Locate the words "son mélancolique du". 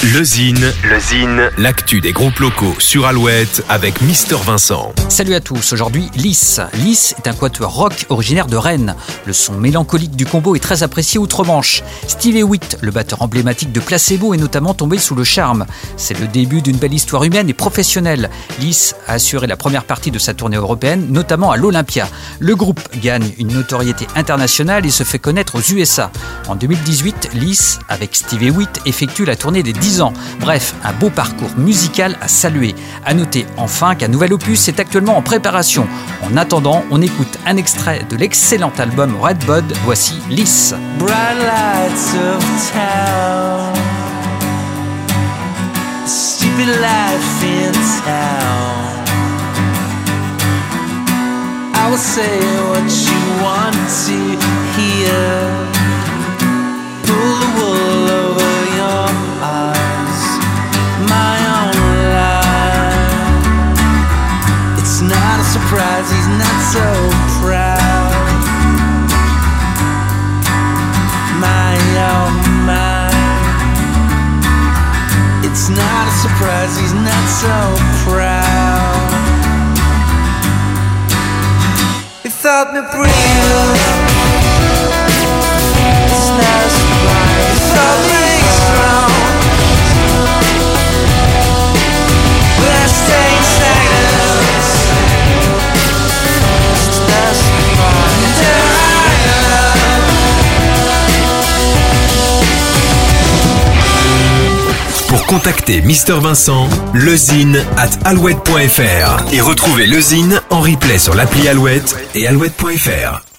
9.32-10.24